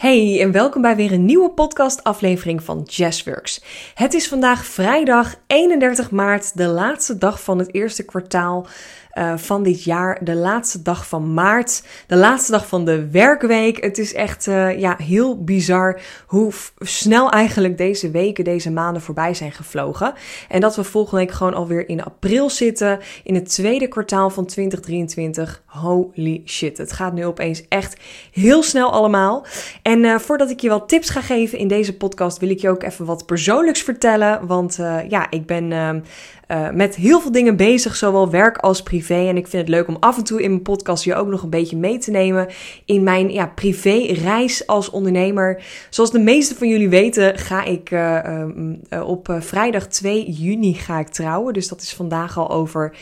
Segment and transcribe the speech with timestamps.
[0.00, 3.62] Hey en welkom bij weer een nieuwe podcast-aflevering van Jazzworks.
[3.94, 8.66] Het is vandaag vrijdag 31 maart, de laatste dag van het eerste kwartaal
[9.14, 10.24] uh, van dit jaar.
[10.24, 11.82] De laatste dag van maart.
[12.06, 13.82] De laatste dag van de werkweek.
[13.82, 19.34] Het is echt uh, ja, heel bizar hoe snel eigenlijk deze weken, deze maanden voorbij
[19.34, 20.14] zijn gevlogen.
[20.48, 22.98] En dat we volgende week gewoon alweer in april zitten.
[23.24, 25.62] In het tweede kwartaal van 2023.
[25.66, 26.78] Holy shit.
[26.78, 28.00] Het gaat nu opeens echt
[28.32, 29.46] heel snel allemaal.
[29.98, 32.82] Uh, voordat ik je wat tips ga geven in deze podcast, wil ik je ook
[32.82, 34.46] even wat persoonlijks vertellen.
[34.46, 35.72] Want ja, ik ben
[36.50, 39.28] uh, met heel veel dingen bezig, zowel werk als privé.
[39.28, 41.42] En ik vind het leuk om af en toe in mijn podcast je ook nog
[41.42, 42.48] een beetje mee te nemen
[42.84, 45.62] in mijn ja, privé-reis als ondernemer.
[45.90, 48.44] Zoals de meeste van jullie weten, ga ik uh,
[49.04, 51.52] op vrijdag 2 juni ga ik trouwen.
[51.52, 52.96] Dus dat is vandaag al over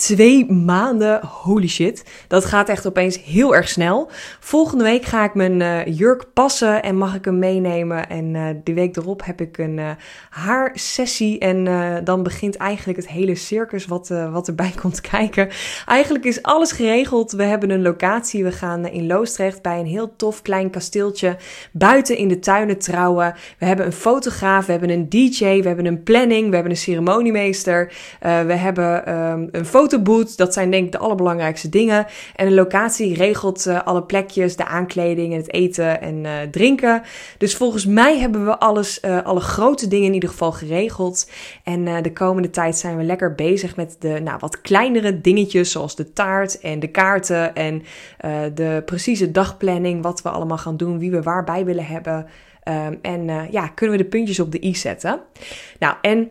[0.00, 1.20] twee maanden.
[1.24, 2.04] Holy shit.
[2.28, 4.10] Dat gaat echt opeens heel erg snel.
[4.40, 8.08] Volgende week ga ik mijn uh, jurk passen en mag ik hem meenemen.
[8.08, 9.90] En uh, die week erop heb ik een uh,
[10.30, 11.38] haarsessie.
[11.38, 11.64] En
[12.04, 15.48] dan begint eigenlijk het hele circus wat, wat erbij komt kijken.
[15.86, 17.32] Eigenlijk is alles geregeld.
[17.32, 18.44] We hebben een locatie.
[18.44, 21.36] We gaan in Loostrecht bij een heel tof klein kasteeltje
[21.72, 23.34] buiten in de tuinen trouwen.
[23.58, 26.78] We hebben een fotograaf, we hebben een DJ, we hebben een planning, we hebben een
[26.78, 27.92] ceremoniemeester.
[28.20, 30.36] we hebben um, een foto fotoboot.
[30.36, 32.06] Dat zijn denk ik de allerbelangrijkste dingen.
[32.36, 37.02] En een locatie regelt uh, alle plekjes, de aankleding en het eten en uh, drinken.
[37.38, 41.30] Dus volgens mij hebben we alles, uh, alle grote dingen in ieder geval geregeld.
[41.64, 45.70] En de komende tijd zijn we lekker bezig met de nou, wat kleinere dingetjes.
[45.70, 47.82] Zoals de taart en de kaarten en
[48.54, 50.02] de precieze dagplanning.
[50.02, 52.26] Wat we allemaal gaan doen, wie we waarbij willen hebben.
[52.68, 55.20] Um, en ja, kunnen we de puntjes op de i zetten.
[55.78, 56.30] Nou, en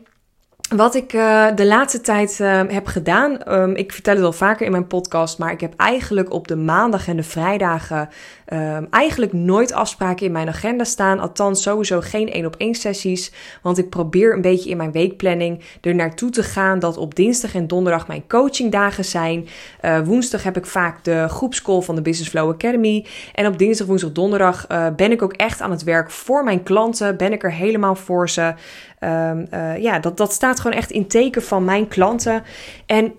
[0.76, 4.66] wat ik uh, de laatste tijd uh, heb gedaan, um, ik vertel het al vaker
[4.66, 8.10] in mijn podcast, maar ik heb eigenlijk op de maandag en de vrijdagen
[8.54, 11.20] um, eigenlijk nooit afspraken in mijn agenda staan.
[11.20, 13.32] Althans, sowieso geen één op één sessies.
[13.62, 17.56] Want ik probeer een beetje in mijn weekplanning er naartoe te gaan dat op dinsdag
[17.56, 19.48] en donderdag mijn coachingdagen zijn.
[19.82, 23.06] Uh, woensdag heb ik vaak de groepscall van de Business Flow Academy.
[23.34, 27.18] En op dinsdag, woensdag, donderdag ben ik ook echt aan het werk voor mijn klanten.
[27.18, 28.54] Ben ik er helemaal voor ze.
[29.00, 32.44] Um, uh, ja, dat, dat staat gewoon echt in teken van mijn klanten.
[32.86, 33.14] En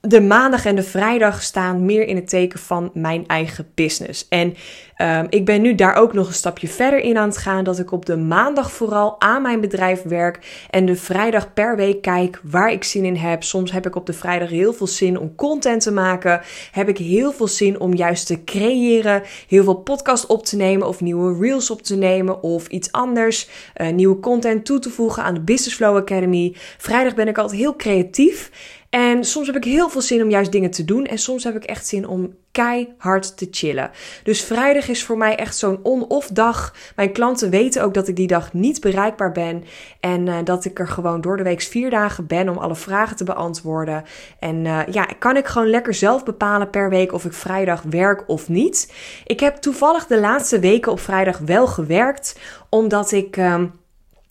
[0.00, 4.28] de maandag en de vrijdag staan meer in het teken van mijn eigen business.
[4.28, 4.54] En
[4.98, 7.64] um, ik ben nu daar ook nog een stapje verder in aan het gaan.
[7.64, 10.66] Dat ik op de maandag vooral aan mijn bedrijf werk.
[10.70, 13.42] En de vrijdag per week kijk waar ik zin in heb.
[13.42, 16.40] Soms heb ik op de vrijdag heel veel zin om content te maken.
[16.72, 19.22] Heb ik heel veel zin om juist te creëren.
[19.48, 22.42] Heel veel podcast op te nemen of nieuwe reels op te nemen.
[22.42, 23.48] Of iets anders.
[23.76, 26.54] Uh, nieuwe content toe te voegen aan de Business Flow Academy.
[26.78, 28.50] Vrijdag ben ik altijd heel creatief.
[28.90, 31.06] En soms heb ik heel veel zin om juist dingen te doen.
[31.06, 33.90] En soms heb ik echt zin om keihard te chillen.
[34.22, 36.74] Dus vrijdag is voor mij echt zo'n on-off dag.
[36.96, 39.64] Mijn klanten weten ook dat ik die dag niet bereikbaar ben.
[40.00, 43.16] En uh, dat ik er gewoon door de week vier dagen ben om alle vragen
[43.16, 44.04] te beantwoorden.
[44.38, 48.28] En uh, ja, kan ik gewoon lekker zelf bepalen per week of ik vrijdag werk
[48.28, 48.92] of niet.
[49.24, 52.38] Ik heb toevallig de laatste weken op vrijdag wel gewerkt.
[52.68, 53.36] Omdat ik.
[53.36, 53.62] Uh,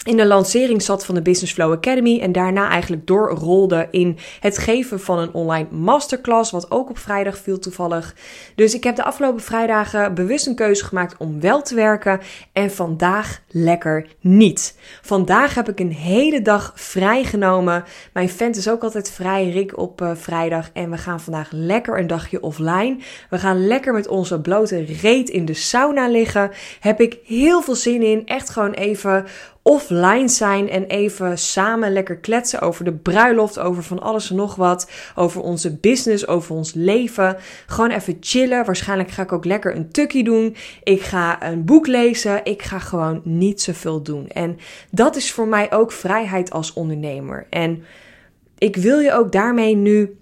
[0.07, 4.57] in de lancering zat van de Business Flow Academy en daarna eigenlijk doorrolde in het
[4.57, 8.16] geven van een online masterclass, wat ook op vrijdag viel toevallig.
[8.56, 12.19] Dus ik heb de afgelopen vrijdagen bewust een keuze gemaakt om wel te werken
[12.53, 14.78] en vandaag lekker niet.
[15.01, 17.84] Vandaag heb ik een hele dag vrijgenomen.
[18.13, 22.00] Mijn vent is ook altijd vrij, Rick, op uh, vrijdag en we gaan vandaag lekker
[22.00, 22.97] een dagje offline.
[23.29, 26.51] We gaan lekker met onze blote reet in de sauna liggen.
[26.79, 29.25] Heb ik heel veel zin in, echt gewoon even
[29.67, 34.55] offline zijn en even samen lekker kletsen over de bruiloft, over van alles en nog
[34.55, 37.38] wat, over onze business, over ons leven.
[37.66, 38.66] Gewoon even chillen.
[38.66, 40.55] Waarschijnlijk ga ik ook lekker een tukkie doen.
[40.83, 42.45] Ik ga een boek lezen.
[42.45, 44.28] Ik ga gewoon niet zoveel doen.
[44.28, 44.57] En
[44.91, 47.47] dat is voor mij ook vrijheid als ondernemer.
[47.49, 47.84] En
[48.57, 50.17] ik wil je ook daarmee nu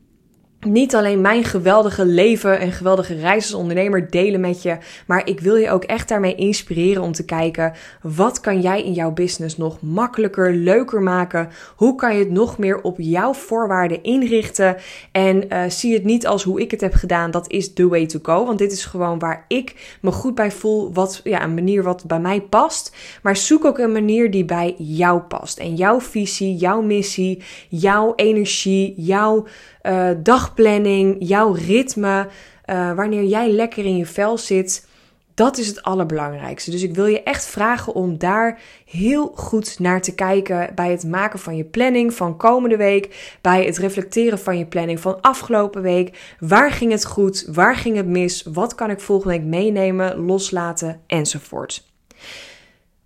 [0.66, 4.78] niet alleen mijn geweldige leven en geweldige reis als ondernemer delen met je,
[5.08, 8.94] maar ik wil je ook echt daarmee inspireren om te kijken wat kan jij in
[8.94, 11.50] jouw business nog makkelijker, leuker maken?
[11.76, 14.76] Hoe kan je het nog meer op jouw voorwaarden inrichten?
[15.12, 18.06] En uh, zie het niet als hoe ik het heb gedaan, dat is the way
[18.06, 21.54] to go, want dit is gewoon waar ik me goed bij voel, wat ja, een
[21.54, 25.76] manier wat bij mij past, maar zoek ook een manier die bij jou past en
[25.76, 29.46] jouw visie, jouw missie, jouw energie, jouw
[29.86, 32.28] uh, dagplanning, jouw ritme,
[32.66, 34.88] uh, wanneer jij lekker in je vel zit,
[35.36, 36.72] Dat is het allerbelangrijkste.
[36.72, 41.04] Dus ik wil je echt vragen om daar heel goed naar te kijken bij het
[41.04, 45.82] maken van je planning van komende week, bij het reflecteren van je planning van afgelopen
[45.82, 46.36] week.
[46.40, 47.48] Waar ging het goed?
[47.52, 48.44] Waar ging het mis?
[48.44, 51.84] Wat kan ik volgende week meenemen, loslaten enzovoort.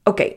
[0.03, 0.31] Oké,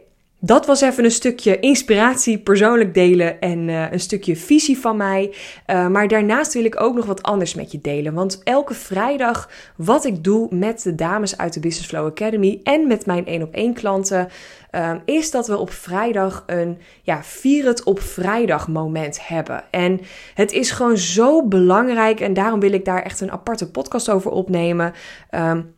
[0.44, 5.34] dat was even een stukje inspiratie, persoonlijk delen en uh, een stukje visie van mij.
[5.66, 8.14] Uh, maar daarnaast wil ik ook nog wat anders met je delen.
[8.14, 12.86] Want elke vrijdag wat ik doe met de dames uit de Business Flow Academy en
[12.86, 14.28] met mijn 1 op 1 klanten,
[14.72, 19.64] uh, is dat we op vrijdag een ja, vier het op vrijdag moment hebben.
[19.70, 20.00] En
[20.34, 24.30] het is gewoon zo belangrijk en daarom wil ik daar echt een aparte podcast over
[24.30, 24.92] opnemen.
[25.30, 25.74] Um,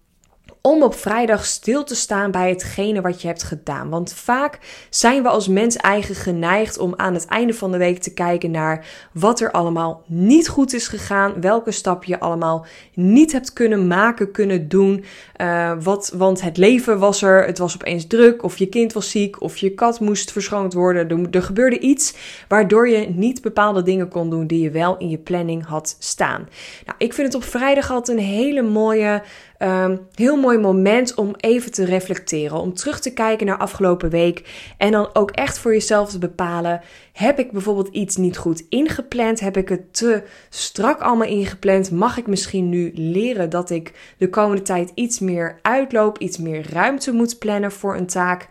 [0.69, 3.89] om op vrijdag stil te staan bij hetgene wat je hebt gedaan.
[3.89, 4.59] Want vaak
[4.91, 8.51] zijn we als mens eigen geneigd om aan het einde van de week te kijken
[8.51, 13.87] naar wat er allemaal niet goed is gegaan, welke stap je allemaal niet hebt kunnen
[13.87, 15.05] maken, kunnen doen.
[15.41, 19.11] Uh, wat, want het leven was er, het was opeens druk, of je kind was
[19.11, 21.09] ziek, of je kat moest verschoond worden.
[21.09, 22.15] Er, er gebeurde iets
[22.49, 26.49] waardoor je niet bepaalde dingen kon doen die je wel in je planning had staan.
[26.87, 29.23] Nou, ik vind het op vrijdag altijd een hele mooie
[29.59, 32.61] Um, heel mooi moment om even te reflecteren.
[32.61, 34.73] Om terug te kijken naar afgelopen week.
[34.79, 36.81] En dan ook echt voor jezelf te bepalen.
[37.13, 39.41] Heb ik bijvoorbeeld iets niet goed ingepland?
[39.41, 41.91] Heb ik het te strak allemaal ingepland?
[41.91, 46.67] Mag ik misschien nu leren dat ik de komende tijd iets meer uitloop, iets meer
[46.73, 48.49] ruimte moet plannen voor een taak?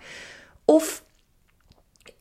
[0.66, 1.04] Of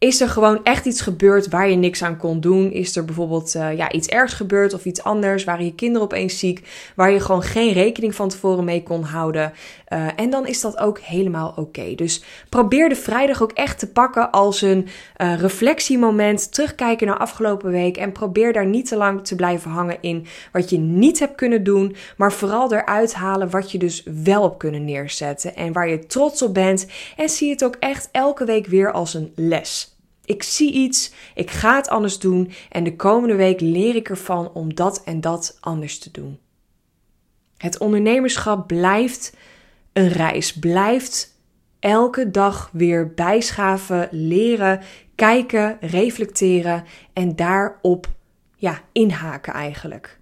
[0.03, 2.73] is er gewoon echt iets gebeurd waar je niks aan kon doen?
[2.73, 5.45] Is er bijvoorbeeld uh, ja, iets ergs gebeurd of iets anders?
[5.45, 6.69] Waren je kinderen opeens ziek?
[6.97, 9.53] Waar je gewoon geen rekening van tevoren mee kon houden?
[9.89, 11.95] Uh, en dan is dat ook helemaal oké.
[11.95, 14.89] Dus probeer de vrijdag ook echt te pakken als een
[15.19, 16.53] uh, reflectiemoment.
[16.53, 17.97] Terugkijken naar afgelopen week.
[17.97, 21.65] En probeer daar niet te lang te blijven hangen in wat je niet hebt kunnen
[21.65, 21.97] doen.
[22.17, 25.57] Maar vooral eruit halen wat je dus wel op kunnen neerzetten.
[25.57, 26.87] En waar je trots op bent.
[27.17, 29.92] En zie het ook echt elke week weer als een les.
[30.25, 34.53] Ik zie iets, ik ga het anders doen en de komende week leer ik ervan
[34.53, 36.39] om dat en dat anders te doen.
[37.57, 39.37] Het ondernemerschap blijft
[39.93, 41.39] een reis, blijft
[41.79, 44.81] elke dag weer bijschaven, leren,
[45.15, 48.09] kijken, reflecteren en daarop
[48.57, 50.21] ja, inhaken eigenlijk.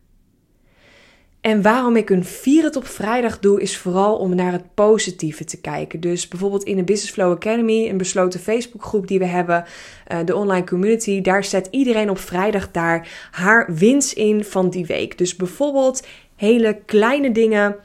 [1.41, 5.45] En waarom ik een vier het op vrijdag doe, is vooral om naar het positieve
[5.45, 6.01] te kijken.
[6.01, 9.65] Dus bijvoorbeeld in de Business Flow Academy, een besloten Facebookgroep die we hebben,
[10.13, 14.87] uh, de online community, daar zet iedereen op vrijdag daar haar winst in van die
[14.87, 15.19] week.
[15.19, 16.07] Dus bijvoorbeeld
[16.37, 17.77] hele kleine dingen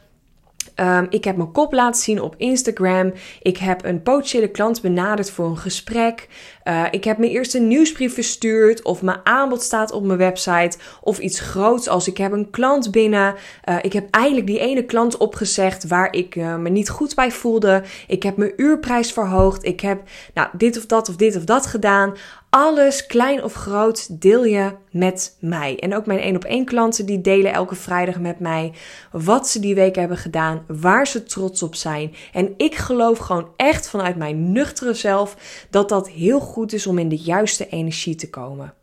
[0.75, 3.13] Um, ik heb mijn kop laten zien op Instagram.
[3.41, 6.27] Ik heb een potentiële klant benaderd voor een gesprek.
[6.63, 8.83] Uh, ik heb mijn eerste nieuwsbrief verstuurd.
[8.83, 10.77] Of mijn aanbod staat op mijn website.
[11.01, 13.35] Of iets groots als ik heb een klant binnen.
[13.69, 17.31] Uh, ik heb eigenlijk die ene klant opgezegd waar ik uh, me niet goed bij
[17.31, 17.83] voelde.
[18.07, 19.65] Ik heb mijn uurprijs verhoogd.
[19.65, 20.01] Ik heb
[20.33, 22.13] nou, dit of dat of dit of dat gedaan.
[22.57, 25.79] Alles, klein of groot, deel je met mij.
[25.79, 28.73] En ook mijn één op één klanten die delen elke vrijdag met mij
[29.11, 32.15] wat ze die week hebben gedaan, waar ze trots op zijn.
[32.33, 35.37] En ik geloof gewoon echt vanuit mijn nuchtere zelf
[35.69, 38.73] dat dat heel goed is om in de juiste energie te komen.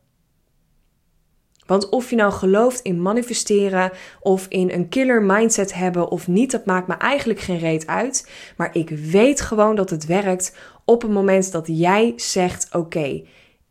[1.66, 3.90] Want of je nou gelooft in manifesteren
[4.20, 8.30] of in een killer mindset hebben of niet, dat maakt me eigenlijk geen reet uit.
[8.56, 13.22] Maar ik weet gewoon dat het werkt op het moment dat jij zegt: Oké,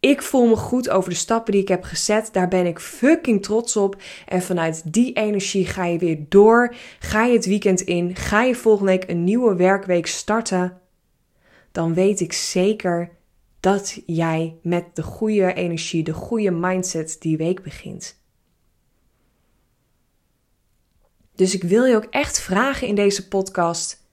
[0.01, 2.29] ik voel me goed over de stappen die ik heb gezet.
[2.31, 4.01] Daar ben ik fucking trots op.
[4.27, 6.75] En vanuit die energie ga je weer door.
[6.99, 8.15] Ga je het weekend in.
[8.15, 10.81] Ga je volgende week een nieuwe werkweek starten.
[11.71, 13.09] Dan weet ik zeker
[13.59, 18.19] dat jij met de goede energie, de goede mindset die week begint.
[21.35, 24.07] Dus ik wil je ook echt vragen in deze podcast: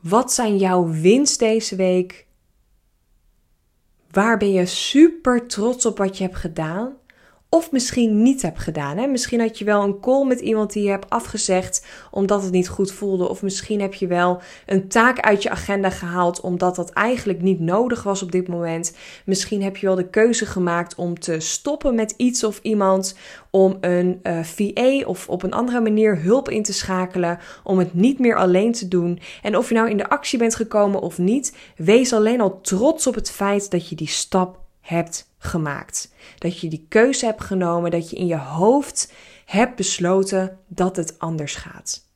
[0.00, 2.26] wat zijn jouw winst deze week?
[4.12, 6.96] Waar ben je super trots op wat je hebt gedaan?
[7.54, 8.96] Of misschien niet hebt gedaan.
[8.96, 9.06] Hè?
[9.06, 12.68] Misschien had je wel een call met iemand die je hebt afgezegd omdat het niet
[12.68, 13.28] goed voelde.
[13.28, 17.60] Of misschien heb je wel een taak uit je agenda gehaald omdat dat eigenlijk niet
[17.60, 18.96] nodig was op dit moment.
[19.24, 23.16] Misschien heb je wel de keuze gemaakt om te stoppen met iets of iemand.
[23.50, 27.38] Om een uh, eh, VA of op een andere manier hulp in te schakelen.
[27.64, 29.20] Om het niet meer alleen te doen.
[29.42, 33.06] En of je nou in de actie bent gekomen of niet, wees alleen al trots
[33.06, 36.12] op het feit dat je die stap hebt gemaakt.
[36.38, 39.12] Dat je die keuze hebt genomen, dat je in je hoofd
[39.44, 42.10] hebt besloten dat het anders gaat.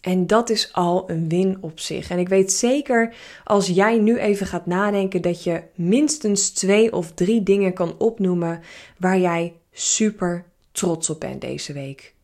[0.00, 2.10] En dat is al een win op zich.
[2.10, 3.14] En ik weet zeker
[3.44, 8.62] als jij nu even gaat nadenken dat je minstens twee of drie dingen kan opnoemen
[8.98, 12.14] waar jij super trots op bent deze week.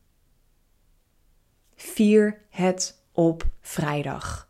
[1.77, 4.49] vier het op vrijdag.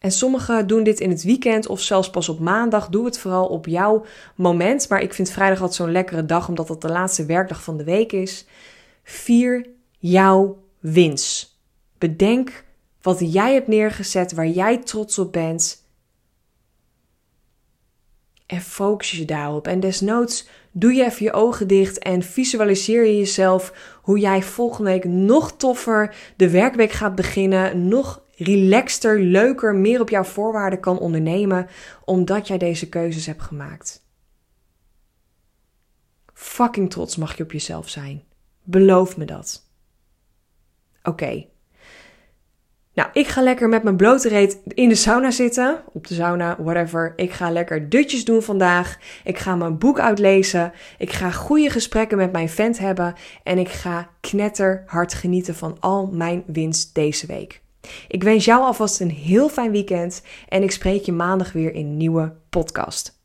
[0.00, 2.88] En sommigen doen dit in het weekend of zelfs pas op maandag.
[2.88, 4.04] Doe het vooral op jouw
[4.34, 4.88] moment.
[4.88, 7.84] Maar ik vind vrijdag altijd zo'n lekkere dag, omdat het de laatste werkdag van de
[7.84, 8.46] week is.
[9.02, 9.66] Vier
[9.98, 11.58] jouw wins.
[11.98, 12.64] Bedenk
[13.02, 15.84] wat jij hebt neergezet, waar jij trots op bent.
[18.46, 19.66] En focus je daarop.
[19.66, 24.90] En desnoods doe je even je ogen dicht en visualiseer je jezelf hoe jij volgende
[24.90, 27.88] week nog toffer de werkweek gaat beginnen.
[27.88, 31.66] Nog relaxter, leuker, meer op jouw voorwaarden kan ondernemen,
[32.04, 34.04] omdat jij deze keuzes hebt gemaakt.
[36.34, 38.22] Fucking trots mag je op jezelf zijn.
[38.62, 39.68] Beloof me dat.
[41.02, 41.46] Oké.
[42.94, 45.82] Nou, ik ga lekker met mijn blote reet in de sauna zitten.
[45.92, 47.12] Op de sauna, whatever.
[47.16, 48.98] Ik ga lekker dutjes doen vandaag.
[49.24, 50.72] Ik ga mijn boek uitlezen.
[50.98, 53.14] Ik ga goede gesprekken met mijn vent hebben.
[53.42, 57.62] En ik ga knetterhard genieten van al mijn winst deze week.
[58.08, 61.86] Ik wens jou alvast een heel fijn weekend en ik spreek je maandag weer in
[61.86, 63.19] een nieuwe podcast.